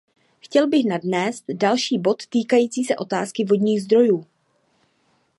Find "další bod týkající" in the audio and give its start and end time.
1.53-2.83